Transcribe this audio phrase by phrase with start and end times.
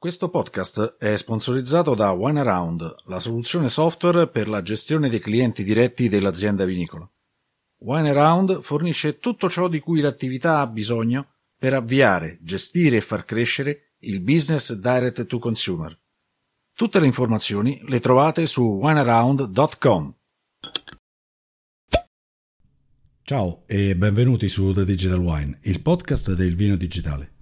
[0.00, 6.08] Questo podcast è sponsorizzato da WineAround, la soluzione software per la gestione dei clienti diretti
[6.08, 7.10] dell'azienda vinicola.
[7.78, 13.94] WineAround fornisce tutto ciò di cui l'attività ha bisogno per avviare, gestire e far crescere
[14.02, 15.98] il business direct to consumer.
[16.74, 20.14] Tutte le informazioni le trovate su winearound.com.
[23.22, 27.32] Ciao e benvenuti su The Digital Wine, il podcast del vino digitale.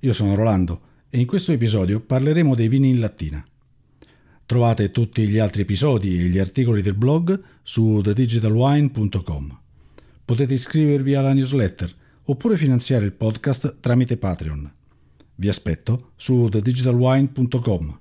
[0.00, 3.42] Io sono Rolando e in questo episodio parleremo dei vini in lattina.
[4.44, 9.60] Trovate tutti gli altri episodi e gli articoli del blog su thedigitalwine.com.
[10.26, 11.90] Potete iscrivervi alla newsletter
[12.24, 14.70] oppure finanziare il podcast tramite Patreon.
[15.36, 17.98] Vi aspetto su thedigitalwine.com.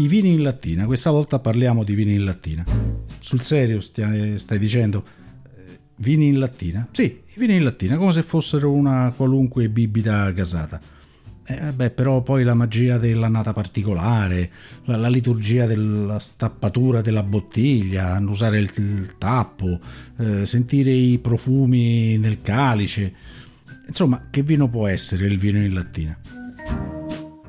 [0.00, 2.64] I vini in lattina, questa volta parliamo di vini in lattina.
[3.18, 5.04] Sul serio stai, stai dicendo
[5.44, 6.88] eh, vini in lattina?
[6.90, 10.80] Sì, i vini in lattina, come se fossero una qualunque bibita gasata.
[11.44, 14.50] Eh, beh, però poi la magia dell'annata particolare,
[14.84, 19.80] la, la, liturgia della stappatura della bottiglia, annusare il, il tappo,
[20.16, 23.12] eh, sentire i profumi nel calice.
[23.86, 26.18] Insomma, che vino può essere il vino in lattina?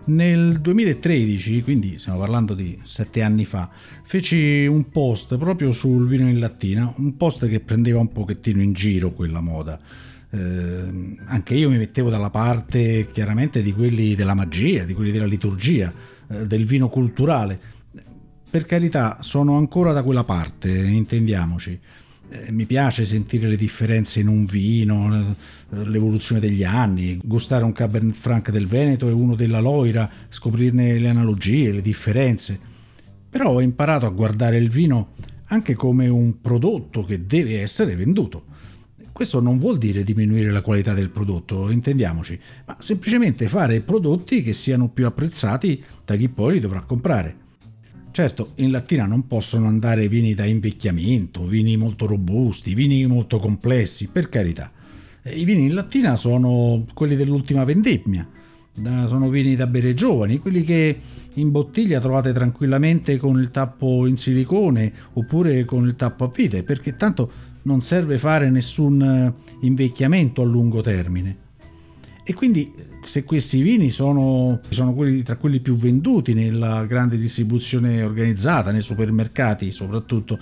[0.03, 3.69] Nel 2013, quindi stiamo parlando di sette anni fa,
[4.03, 8.73] feci un post proprio sul vino in lattina, un post che prendeva un pochettino in
[8.73, 9.79] giro quella moda.
[10.31, 15.25] Eh, anche io mi mettevo dalla parte chiaramente di quelli della magia, di quelli della
[15.25, 15.93] liturgia,
[16.29, 17.59] eh, del vino culturale.
[18.49, 21.79] Per carità, sono ancora da quella parte, intendiamoci.
[22.33, 25.35] Eh, mi piace sentire le differenze in un vino,
[25.69, 30.97] eh, l'evoluzione degli anni, gustare un Cabernet Franc del Veneto e uno della Loira, scoprirne
[30.97, 32.57] le analogie, le differenze.
[33.29, 35.09] Però ho imparato a guardare il vino
[35.47, 38.45] anche come un prodotto che deve essere venduto.
[39.11, 44.53] Questo non vuol dire diminuire la qualità del prodotto, intendiamoci, ma semplicemente fare prodotti che
[44.53, 47.40] siano più apprezzati da chi poi li dovrà comprare.
[48.11, 54.09] Certo, in lattina non possono andare vini da invecchiamento, vini molto robusti, vini molto complessi,
[54.09, 54.69] per carità.
[55.23, 58.27] I vini in lattina sono quelli dell'ultima vendemmia,
[59.05, 60.97] sono vini da bere giovani, quelli che
[61.35, 66.63] in bottiglia trovate tranquillamente con il tappo in silicone oppure con il tappo a vite,
[66.63, 71.37] perché tanto non serve fare nessun invecchiamento a lungo termine.
[72.23, 72.71] E quindi
[73.03, 78.81] se questi vini sono, sono quelli, tra quelli più venduti nella grande distribuzione organizzata, nei
[78.81, 80.37] supermercati soprattutto,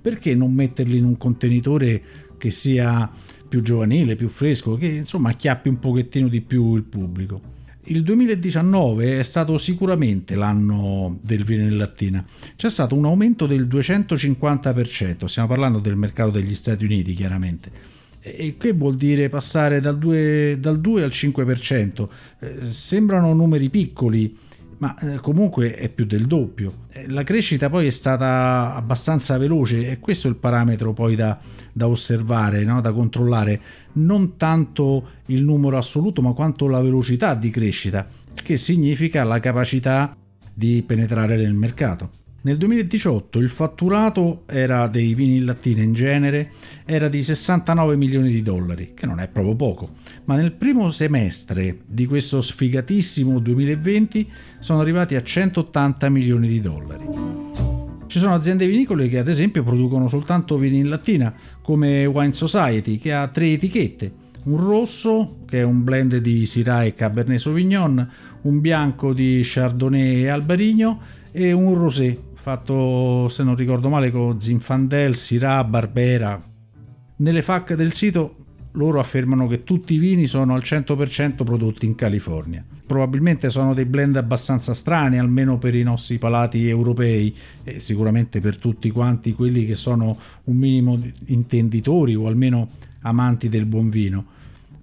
[0.00, 2.02] perché non metterli in un contenitore
[2.36, 3.08] che sia
[3.48, 7.58] più giovanile, più fresco, che insomma acchiappi un pochettino di più il pubblico?
[7.84, 12.24] Il 2019 è stato sicuramente l'anno del vino in lattina.
[12.56, 18.56] C'è stato un aumento del 250%, stiamo parlando del mercato degli Stati Uniti chiaramente e
[18.58, 22.08] che vuol dire passare dal 2, dal 2 al 5%.
[22.38, 24.36] Eh, sembrano numeri piccoli,
[24.78, 26.86] ma eh, comunque è più del doppio.
[26.90, 31.38] Eh, la crescita poi è stata abbastanza veloce e questo è il parametro poi da,
[31.72, 32.80] da osservare, no?
[32.80, 33.60] da controllare,
[33.94, 40.16] non tanto il numero assoluto, ma quanto la velocità di crescita, che significa la capacità
[40.52, 42.19] di penetrare nel mercato.
[42.42, 46.50] Nel 2018 il fatturato dei vini in lattina in genere
[46.86, 49.90] era di 69 milioni di dollari, che non è proprio poco,
[50.24, 57.06] ma nel primo semestre di questo sfigatissimo 2020 sono arrivati a 180 milioni di dollari.
[58.06, 62.96] Ci sono aziende vinicole che ad esempio producono soltanto vini in lattina, come Wine Society,
[62.96, 64.10] che ha tre etichette,
[64.44, 68.10] un rosso, che è un blend di Syrah e Cabernet Sauvignon,
[68.40, 71.00] un bianco di Chardonnay e Albarigno
[71.32, 76.42] e un rosé fatto, se non ricordo male, con Zinfandel, Syrah, Barbera.
[77.16, 78.36] Nelle FAC del sito
[78.72, 82.64] loro affermano che tutti i vini sono al 100% prodotti in California.
[82.86, 88.56] Probabilmente sono dei blend abbastanza strani, almeno per i nostri palati europei e sicuramente per
[88.56, 92.68] tutti quanti quelli che sono un minimo intenditori o almeno
[93.02, 94.24] amanti del buon vino.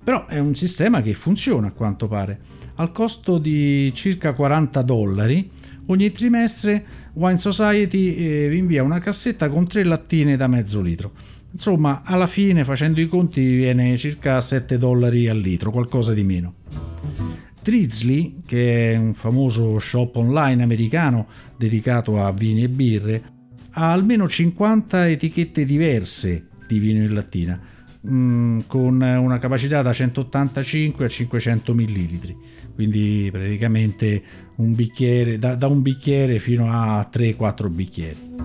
[0.04, 2.40] Però è un sistema che funziona a quanto pare.
[2.76, 5.50] Al costo di circa 40 dollari,
[5.88, 11.12] ogni trimestre Wine Society eh, vi invia una cassetta con tre lattine da mezzo litro
[11.58, 16.54] Insomma, alla fine, facendo i conti, viene circa 7 dollari al litro, qualcosa di meno.
[17.64, 23.24] Drizzly, che è un famoso shop online americano dedicato a vini e birre,
[23.72, 27.60] ha almeno 50 etichette diverse di vino in lattina,
[28.10, 32.36] mm, con una capacità da 185 a 500 ml,
[32.76, 34.22] quindi praticamente
[34.56, 38.36] un bicchiere, da, da un bicchiere fino a 3-4 bicchieri.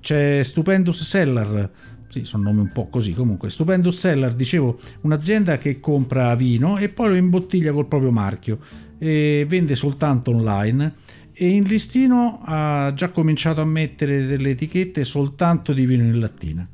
[0.00, 1.70] C'è Stupendous Cellar,
[2.08, 3.14] sì, sono nomi un po' così.
[3.14, 8.58] Comunque, Stupendous Cellar, dicevo, un'azienda che compra vino e poi lo imbottiglia col proprio marchio
[8.98, 10.92] e vende soltanto online
[11.32, 16.68] e in listino ha già cominciato a mettere delle etichette soltanto di vino in lattina.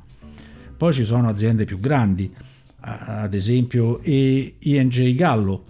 [0.81, 2.33] Poi ci sono aziende più grandi,
[2.81, 5.65] ad esempio INJ Gallo,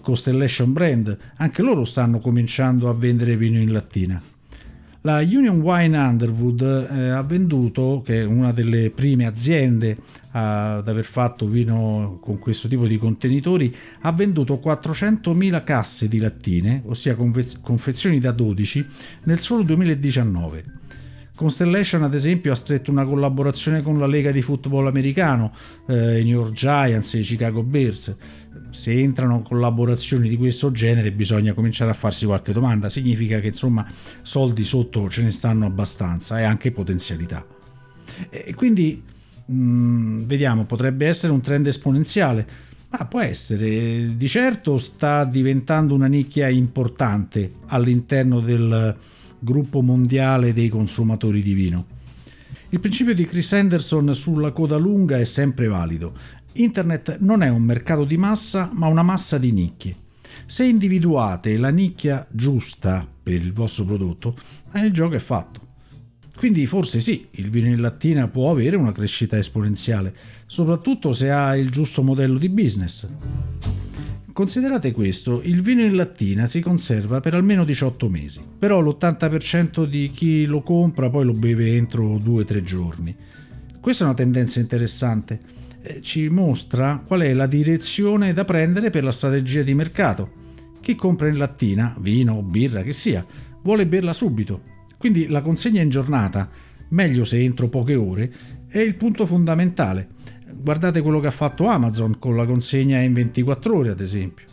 [0.00, 4.22] Constellation Brand, anche loro stanno cominciando a vendere vino in lattina.
[5.00, 6.60] La Union Wine Underwood
[6.92, 9.96] eh, ha venduto, che è una delle prime aziende
[10.30, 16.84] ad aver fatto vino con questo tipo di contenitori, ha venduto 400.000 casse di lattine,
[16.86, 18.86] ossia confezioni da 12,
[19.24, 20.81] nel solo 2019.
[21.34, 25.52] Constellation, ad esempio, ha stretto una collaborazione con la Lega di football americano,
[25.88, 28.14] eh, i New York Giants e i Chicago Bears.
[28.70, 33.86] Se entrano collaborazioni di questo genere bisogna cominciare a farsi qualche domanda, significa che insomma
[34.22, 37.44] soldi sotto ce ne stanno abbastanza e anche potenzialità.
[38.28, 39.02] E quindi
[39.46, 42.46] mh, mm, vediamo, potrebbe essere un trend esponenziale,
[42.90, 48.96] ma può essere, di certo sta diventando una nicchia importante all'interno del
[49.42, 51.86] gruppo mondiale dei consumatori di vino.
[52.70, 56.14] Il principio di Chris Anderson sulla coda lunga è sempre valido
[56.54, 59.96] Internet non è un mercato di massa, ma una massa di nicchie.
[60.44, 64.36] Se individuate la nicchia giusta per il vostro prodotto,
[64.74, 65.60] il gioco è fatto.
[66.36, 70.14] Quindi forse sì, il vino in lattina può avere una crescita esponenziale,
[70.46, 73.08] soprattutto se ha il giusto modello di business.
[74.32, 80.10] Considerate questo, il vino in lattina si conserva per almeno 18 mesi, però l'80% di
[80.12, 83.14] chi lo compra poi lo beve entro 2-3 giorni.
[83.80, 89.02] Questa è una tendenza interessante eh, ci mostra qual è la direzione da prendere per
[89.02, 90.40] la strategia di mercato.
[90.80, 93.24] Chi compra in lattina, vino o birra che sia,
[93.62, 94.70] vuole berla subito.
[94.96, 96.48] Quindi la consegna in giornata,
[96.90, 98.32] meglio se entro poche ore,
[98.68, 100.08] è il punto fondamentale.
[100.54, 104.46] Guardate quello che ha fatto Amazon con la consegna in 24 ore, ad esempio.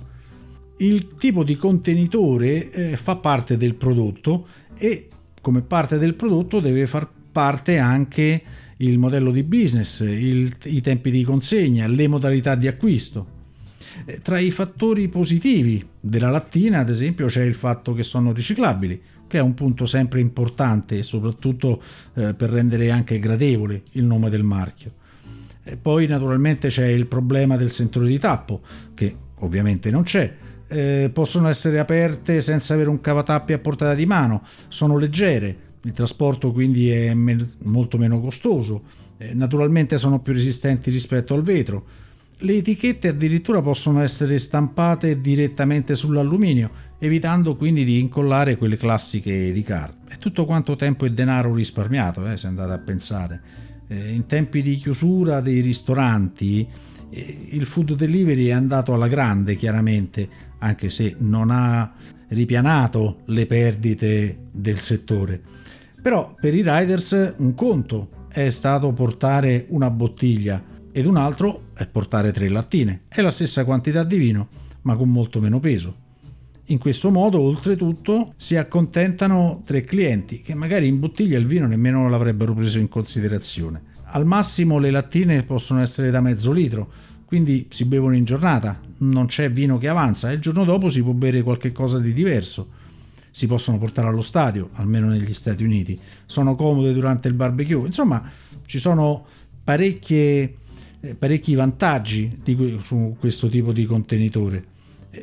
[0.77, 4.47] Il tipo di contenitore eh, fa parte del prodotto
[4.77, 5.09] e
[5.41, 8.41] come parte del prodotto deve far parte anche
[8.77, 13.37] il modello di business, il, i tempi di consegna, le modalità di acquisto.
[14.05, 19.01] Eh, tra i fattori positivi della lattina, ad esempio, c'è il fatto che sono riciclabili,
[19.27, 21.81] che è un punto sempre importante, soprattutto
[22.15, 24.93] eh, per rendere anche gradevole il nome del marchio.
[25.69, 28.61] E poi naturalmente c'è il problema del sensore di tappo,
[28.95, 30.35] che ovviamente non c'è.
[30.67, 35.91] Eh, possono essere aperte senza avere un cavatappi a portata di mano, sono leggere, il
[35.91, 38.81] trasporto quindi è me- molto meno costoso,
[39.17, 41.85] eh, naturalmente sono più resistenti rispetto al vetro.
[42.39, 49.61] Le etichette addirittura possono essere stampate direttamente sull'alluminio, evitando quindi di incollare quelle classiche di
[49.61, 50.13] carta.
[50.13, 53.67] È tutto quanto tempo e denaro risparmiato, eh, se andate a pensare.
[53.89, 56.65] Eh, in tempi di chiusura dei ristoranti,
[57.09, 60.29] eh, il food delivery è andato alla grande, chiaramente,
[60.59, 61.91] anche se non ha
[62.29, 65.41] ripianato le perdite del settore
[66.01, 71.85] però per i riders un conto è stato portare una bottiglia ed un altro è
[71.87, 73.01] portare tre lattine.
[73.07, 74.47] È la stessa quantità di vino,
[74.83, 76.07] ma con molto meno peso.
[76.69, 82.07] In questo modo, oltretutto, si accontentano tre clienti che magari in bottiglia il vino nemmeno
[82.07, 83.81] l'avrebbero preso in considerazione.
[84.11, 86.91] Al massimo le lattine possono essere da mezzo litro,
[87.25, 91.01] quindi si bevono in giornata, non c'è vino che avanza e il giorno dopo si
[91.01, 92.77] può bere qualche cosa di diverso
[93.31, 98.29] si possono portare allo stadio, almeno negli Stati Uniti, sono comode durante il barbecue, insomma
[98.65, 99.25] ci sono
[99.63, 104.77] eh, parecchi vantaggi di, su questo tipo di contenitore.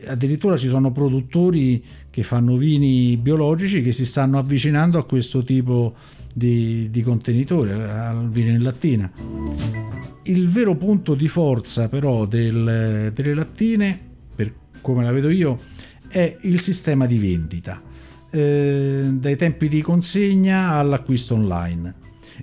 [0.07, 5.95] Addirittura ci sono produttori che fanno vini biologici che si stanno avvicinando a questo tipo
[6.35, 9.11] di, di contenitore, al vino in lattina.
[10.25, 13.99] Il vero punto di forza però del, delle lattine,
[14.35, 15.59] per come la vedo io,
[16.09, 17.81] è il sistema di vendita,
[18.31, 21.95] eh, dai tempi di consegna all'acquisto online.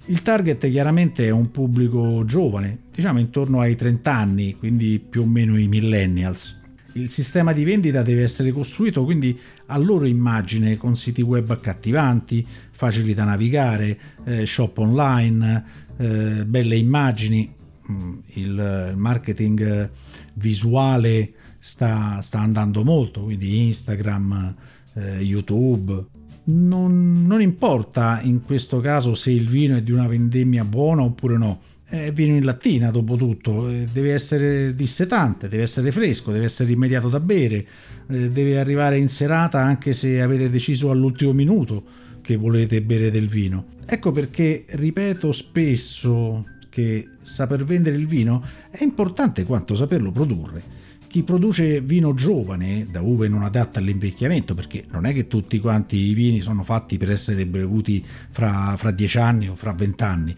[0.05, 5.25] Il target chiaramente è un pubblico giovane, diciamo intorno ai 30 anni, quindi più o
[5.25, 6.61] meno i millennials.
[6.95, 12.45] Il sistema di vendita deve essere costruito quindi a loro immagine con siti web accattivanti,
[12.71, 15.63] facili da navigare, eh, shop online,
[15.97, 17.51] eh, belle immagini.
[17.91, 19.89] Mm, il marketing
[20.35, 24.55] visuale sta, sta andando molto, quindi Instagram,
[24.93, 26.05] eh, YouTube.
[26.45, 31.37] Non, non importa in questo caso se il vino è di una vendemmia buona oppure
[31.37, 31.59] no,
[31.93, 36.71] è vino in lattina dopo tutto, eh, deve essere dissetante, deve essere fresco, deve essere
[36.71, 37.67] immediato da bere,
[38.07, 41.83] eh, deve arrivare in serata anche se avete deciso all'ultimo minuto
[42.23, 43.65] che volete bere del vino.
[43.85, 50.81] Ecco perché ripeto spesso che saper vendere il vino è importante quanto saperlo produrre.
[51.05, 55.97] Chi produce vino giovane, da uve non adatte all'invecchiamento, perché non è che tutti quanti
[55.97, 60.35] i vini sono fatti per essere bevuti fra 10 anni o fra 20 anni,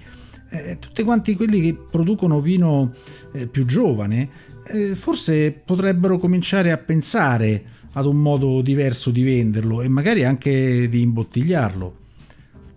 [0.63, 2.91] eh, tutti quanti quelli che producono vino
[3.33, 4.29] eh, più giovane
[4.67, 10.89] eh, forse potrebbero cominciare a pensare ad un modo diverso di venderlo e magari anche
[10.89, 11.97] di imbottigliarlo.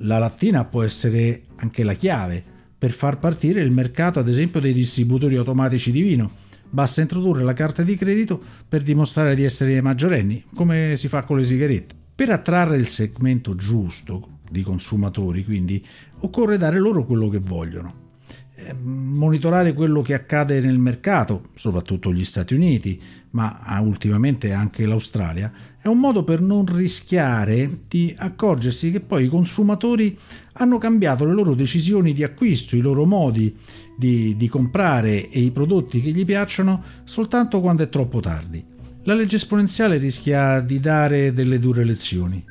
[0.02, 2.42] La lattina può essere anche la chiave
[2.78, 6.30] per far partire il mercato, ad esempio, dei distributori automatici di vino.
[6.70, 11.38] Basta introdurre la carta di credito per dimostrare di essere maggiorenni, come si fa con
[11.38, 11.94] le sigarette.
[12.14, 15.84] Per attrarre il segmento giusto, di consumatori, quindi
[16.20, 18.06] occorre dare loro quello che vogliono.
[18.54, 23.00] Eh, monitorare quello che accade nel mercato, soprattutto gli Stati Uniti,
[23.30, 29.24] ma ah, ultimamente anche l'Australia, è un modo per non rischiare di accorgersi che poi
[29.24, 30.18] i consumatori
[30.54, 33.54] hanno cambiato le loro decisioni di acquisto, i loro modi
[33.96, 38.64] di, di comprare e i prodotti che gli piacciono soltanto quando è troppo tardi.
[39.04, 42.44] La legge esponenziale rischia di dare delle dure lezioni.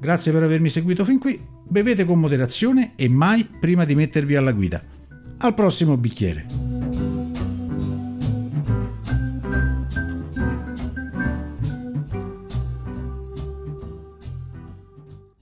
[0.00, 4.52] Grazie per avermi seguito fin qui, bevete con moderazione e mai prima di mettervi alla
[4.52, 4.82] guida.
[5.38, 6.77] Al prossimo bicchiere.